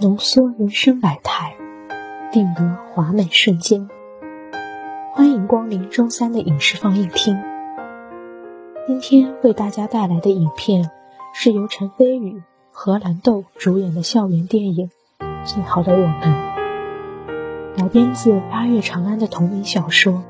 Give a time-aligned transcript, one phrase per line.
[0.00, 1.54] 浓缩人生百态，
[2.30, 3.88] 定格华美瞬间。
[5.12, 7.38] 欢迎光临周三的影视放映厅。
[8.86, 10.90] 今天为大家带来的影片
[11.32, 14.90] 是由陈飞宇、荷兰豆主演的校园电影
[15.44, 16.20] 《最好的我们》，
[17.76, 20.22] 改编自八月长安的同名小说，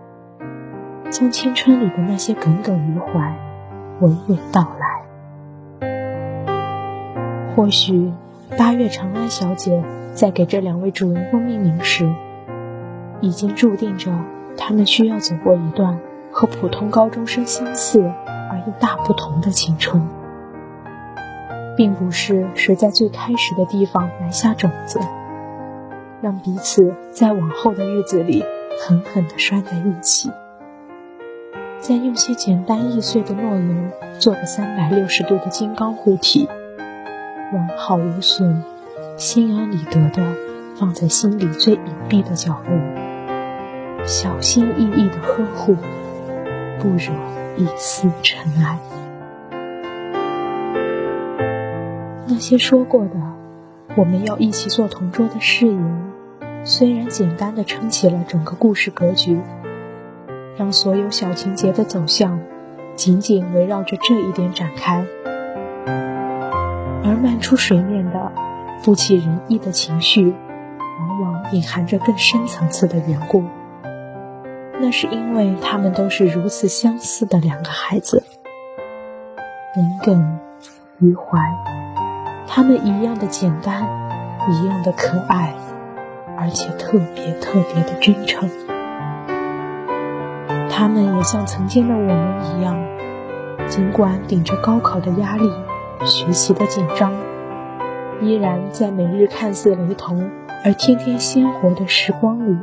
[1.11, 3.39] 将青春里的那些耿耿于怀
[4.01, 5.91] 娓娓道来。
[7.55, 8.13] 或许。
[8.57, 9.83] 八月长安小姐
[10.13, 12.09] 在给这两位主人公命名时，
[13.21, 14.13] 已经注定着
[14.57, 15.99] 他们需要走过一段
[16.31, 20.07] 和普通高中生相似而又大不同的青春，
[21.77, 25.01] 并不是谁在最开始的地方埋下种子，
[26.25, 28.43] 让彼此在往后的日子里
[28.81, 30.31] 狠狠地拴在一起，
[31.81, 36.49] 再用些简单易碎的诺言做个三百六十度的金刚护体。
[37.53, 38.63] 完好无损，
[39.19, 40.35] 心安理得的
[40.77, 45.77] 放在心里最隐蔽的角落，小心翼翼的呵护，
[46.81, 47.13] 不惹
[47.59, 48.79] 一丝尘埃。
[52.27, 53.11] 那些说过的
[53.95, 56.04] 我们要一起做同桌的誓言，
[56.67, 59.39] 虽然简单的撑起了整个故事格局，
[60.57, 62.41] 让所有小情节的走向
[62.97, 65.05] 紧紧围绕着这一点展开。
[65.87, 68.33] 而漫出水面的
[68.83, 70.35] 不起人意的情绪，
[71.01, 73.45] 往往隐含着更深层次的缘故。
[74.81, 78.25] 那是因为他们都是如此相似的两个孩子，
[79.75, 80.39] 耿耿
[80.99, 81.39] 于怀。
[82.47, 83.83] 他们一样的简单，
[84.51, 85.55] 一样的可爱，
[86.39, 88.49] 而且特别特别的真诚。
[90.69, 92.77] 他们也像曾经的我们一样，
[93.69, 95.51] 尽管顶着高考的压力。
[96.05, 97.15] 学习的紧张，
[98.21, 100.31] 依然在每日看似雷同
[100.63, 102.59] 而天天鲜活的时光里，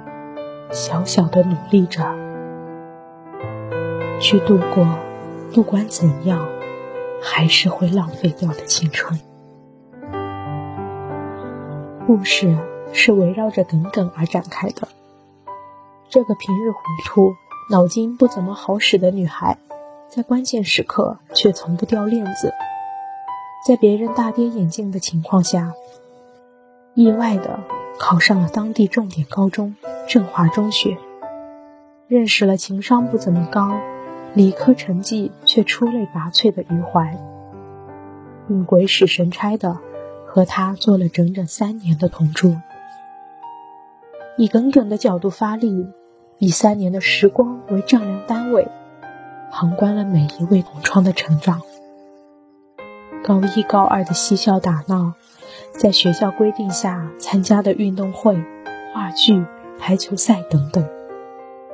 [0.70, 2.04] 小小的努力着，
[4.20, 4.86] 去度过
[5.56, 6.46] 不管怎样
[7.24, 9.20] 还是会浪费掉的青春。
[12.06, 12.56] 故事
[12.94, 14.88] 是围绕着耿耿而展开的。
[16.10, 17.34] 这个平日糊涂、
[17.70, 19.58] 脑筋不怎么好使的女孩，
[20.10, 22.54] 在关键时刻却从不掉链子。
[23.66, 25.74] 在别人大跌眼镜的情况下，
[26.94, 27.60] 意外的
[28.00, 29.76] 考上了当地重点高中
[30.08, 30.98] 振华中学，
[32.08, 33.80] 认识了情商不怎么高、
[34.34, 37.18] 理科成绩却出类拔萃的余淮，
[38.48, 39.78] 并鬼使神差的
[40.26, 42.62] 和他做了整整三年的同桌，
[44.38, 45.88] 以耿耿的角度发力，
[46.38, 48.68] 以三年的时光为丈量单位，
[49.52, 51.62] 旁观了每一位同窗的成长。
[53.24, 55.14] 高一、高二的嬉笑打闹，
[55.74, 58.36] 在学校规定下参加的运动会、
[58.94, 59.46] 话剧、
[59.78, 60.88] 排球赛等等，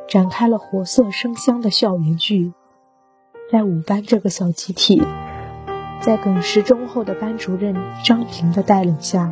[0.09, 2.53] 展开了活色生香的校园剧。
[3.50, 5.01] 在五班这个小集体，
[6.01, 9.31] 在耿实忠厚的班主任张平的带领下，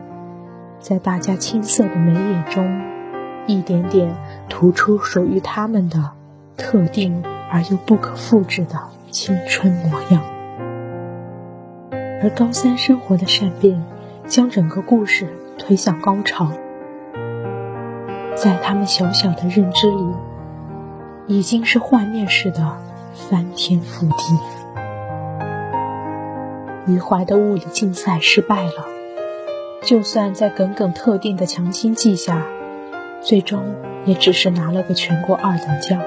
[0.80, 2.95] 在大家青涩的眉眼中，
[3.48, 4.16] 一点点
[4.50, 6.12] 涂出属于他们的
[6.58, 8.80] 特定而又不可复制的
[9.12, 10.24] 青春模样。
[11.92, 13.84] 而高三生活的善变，
[14.26, 16.52] 将整个故事推向高潮。
[18.36, 20.06] 在他们小小的认知里，
[21.28, 22.78] 已经是幻灭似的
[23.14, 24.40] 翻天覆地。
[26.88, 28.86] 余淮的物理竞赛失败了，
[29.82, 32.46] 就算在耿耿特定的强心剂下，
[33.22, 36.02] 最终也只是拿了个全国二等奖。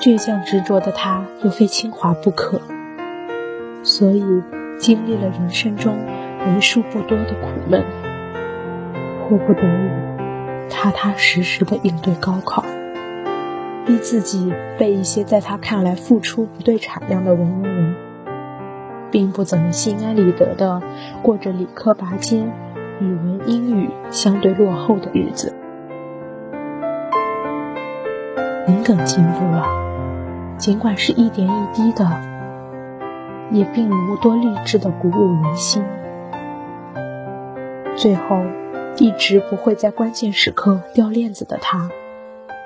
[0.00, 2.60] 倔强执着的他，又非清华不可。
[3.82, 4.24] 所以，
[4.78, 5.94] 经历了人生中
[6.46, 7.84] 为数不多的苦闷，
[9.28, 12.64] 迫不得已，踏踏实实的应对高考，
[13.86, 17.94] 逼自己背一些在他看来付出不对产量的文言文，
[19.10, 20.80] 并不怎么心安理得的
[21.22, 22.50] 过着理科拔尖、
[23.00, 25.54] 语文英语相对落后的日子。
[28.66, 29.66] 耿耿进步了，
[30.58, 32.08] 尽管是一点一滴的。
[33.52, 35.82] 也并无多励志的鼓舞人心。
[37.96, 38.44] 最后，
[38.96, 41.88] 一直不会在关键时刻掉链子的他，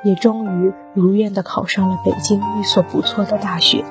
[0.02, 3.82] 也终于如愿的考上了北京一所不错的大学。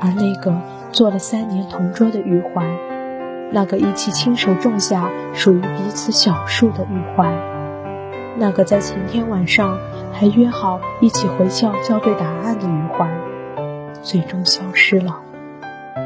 [0.00, 0.58] 而那个
[0.90, 2.66] 做了三年同桌的余淮，
[3.52, 7.30] 那个一起亲手种下属于彼此小树的余淮，
[8.38, 9.78] 那个在前天晚上
[10.10, 13.10] 还约好一起回校校对答案的余淮，
[14.02, 15.20] 最终消失了，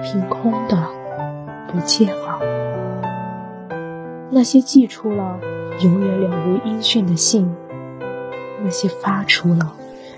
[0.02, 0.88] 凭空的
[1.68, 2.40] 不见了。
[4.28, 5.38] 那些寄出了
[5.80, 7.54] 永远了无音讯的信，
[8.64, 9.74] 那些发出了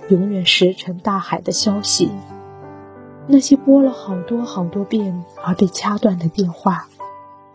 [0.09, 2.11] 永远石沉大海的消息，
[3.27, 6.89] 那些拨了好多好多遍而被掐断的电话，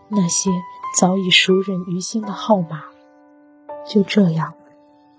[0.08, 0.50] 那些
[0.98, 2.84] 早已熟稔于心的号码，
[3.86, 4.54] 就这样。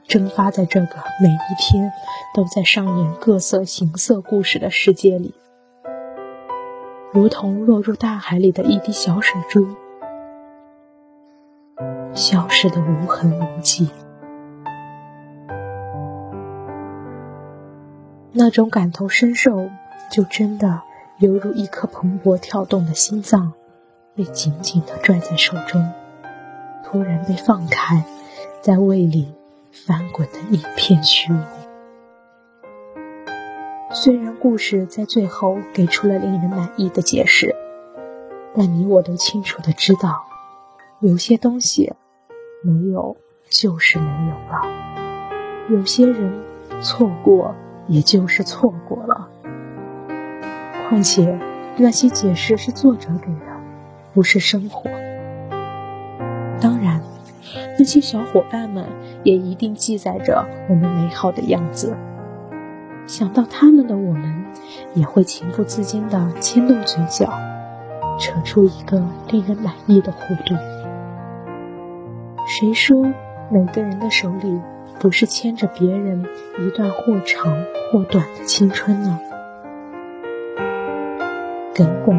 [0.08, 1.92] 蒸发在这个每一天
[2.36, 5.34] 都在上演各色形色故事的世界里，
[7.12, 9.68] 如同落入大海里的一滴小水珠，
[12.14, 13.90] 消失的无痕无迹。
[18.32, 19.72] 那种感同身受，
[20.12, 20.84] 就真的
[21.18, 23.54] 犹如一颗蓬勃跳动的心脏，
[24.16, 25.92] 被紧紧地拽在手中，
[26.84, 28.04] 突然被放开，
[28.62, 29.34] 在胃里。
[29.86, 31.38] 翻滚的一片虚无。
[33.92, 37.54] 虽然故事在最后给出了令人满意的解释，
[38.56, 40.24] 但你我都清楚的知道，
[41.02, 41.94] 有些东西
[42.64, 43.18] 没有
[43.50, 44.62] 就是没有了，
[45.70, 46.42] 有些人
[46.82, 47.54] 错过
[47.90, 49.28] 也就是错过了。
[50.88, 51.38] 况且
[51.76, 53.55] 那些解释是作者给的，
[54.16, 54.90] 不是生活。
[56.60, 57.00] 当然。
[57.78, 58.86] 那些小伙伴们
[59.24, 61.96] 也一定记载着我们美好的样子。
[63.06, 64.46] 想到他们的我们，
[64.94, 67.32] 也会情不自禁地牵动嘴角，
[68.18, 70.56] 扯出一个令人满意的弧度。
[72.48, 73.06] 谁说
[73.50, 74.60] 每个人的手里
[75.00, 76.26] 不是牵着别人
[76.60, 77.56] 一段或长
[77.92, 79.20] 或短的青春呢？
[81.74, 82.16] 耿耿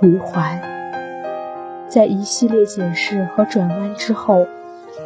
[0.00, 0.71] 于怀。
[1.92, 4.46] 在一系列解释和转弯之后，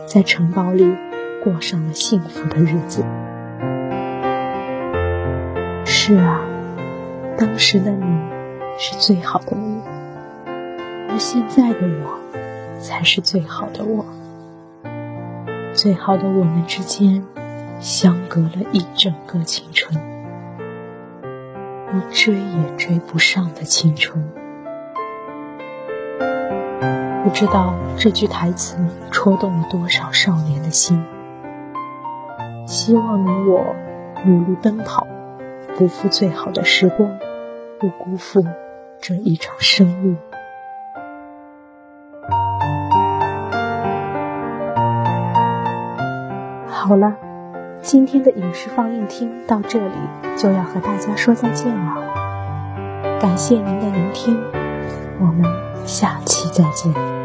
[0.07, 0.89] 在城堡里
[1.43, 3.05] 过上了幸福的日子。
[5.85, 6.41] 是啊，
[7.37, 8.07] 当时的你
[8.79, 9.83] 是最好的你，
[11.11, 12.21] 而现在的我
[12.79, 14.05] 才是最好的我。
[15.75, 17.25] 最好的我们之间
[17.81, 19.93] 相隔了一整个青春，
[21.89, 24.25] 我追也追不上的青春。
[27.27, 28.77] 不知道这句台词
[29.11, 31.05] 戳动了多少少年的心。
[32.69, 33.75] 希望你我
[34.25, 35.09] 努力奔跑，
[35.77, 37.19] 不负最好的时光，
[37.81, 38.47] 不辜负
[39.01, 40.17] 这一场生命。
[46.69, 47.17] 好了，
[47.83, 49.95] 今天的影视放映厅到这里
[50.37, 53.19] 就要和大家说再见了。
[53.21, 54.41] 感谢您的聆听，
[55.19, 55.45] 我们
[55.85, 57.16] 下期再见。